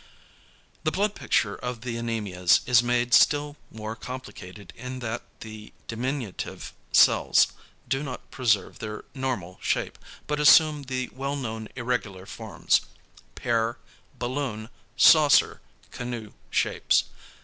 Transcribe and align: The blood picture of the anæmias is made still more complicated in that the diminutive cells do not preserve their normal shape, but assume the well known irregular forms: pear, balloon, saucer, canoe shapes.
The 0.83 0.89
blood 0.91 1.13
picture 1.13 1.55
of 1.55 1.81
the 1.81 1.95
anæmias 1.95 2.67
is 2.67 2.81
made 2.81 3.13
still 3.13 3.55
more 3.69 3.95
complicated 3.95 4.73
in 4.75 4.97
that 4.97 5.21
the 5.41 5.73
diminutive 5.87 6.73
cells 6.91 7.49
do 7.87 8.01
not 8.01 8.31
preserve 8.31 8.79
their 8.79 9.05
normal 9.13 9.59
shape, 9.61 9.99
but 10.25 10.39
assume 10.39 10.81
the 10.85 11.09
well 11.13 11.35
known 11.35 11.69
irregular 11.75 12.25
forms: 12.25 12.81
pear, 13.35 13.77
balloon, 14.17 14.69
saucer, 14.97 15.61
canoe 15.91 16.31
shapes. 16.49 17.03